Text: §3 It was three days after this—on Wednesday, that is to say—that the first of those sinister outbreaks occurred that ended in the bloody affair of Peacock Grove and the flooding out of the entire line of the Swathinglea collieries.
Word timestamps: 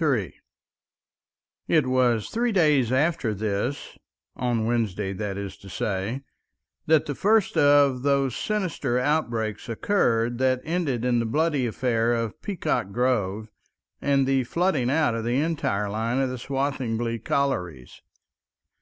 §3 0.02 0.32
It 1.68 1.86
was 1.86 2.30
three 2.30 2.52
days 2.52 2.90
after 2.90 3.34
this—on 3.34 4.64
Wednesday, 4.64 5.12
that 5.12 5.36
is 5.36 5.58
to 5.58 5.68
say—that 5.68 7.04
the 7.04 7.14
first 7.14 7.54
of 7.58 8.00
those 8.00 8.34
sinister 8.34 8.98
outbreaks 8.98 9.68
occurred 9.68 10.38
that 10.38 10.62
ended 10.64 11.04
in 11.04 11.18
the 11.18 11.26
bloody 11.26 11.66
affair 11.66 12.14
of 12.14 12.40
Peacock 12.40 12.92
Grove 12.92 13.50
and 14.00 14.26
the 14.26 14.44
flooding 14.44 14.88
out 14.88 15.14
of 15.14 15.22
the 15.22 15.36
entire 15.38 15.90
line 15.90 16.18
of 16.18 16.30
the 16.30 16.38
Swathinglea 16.38 17.18
collieries. 17.18 18.00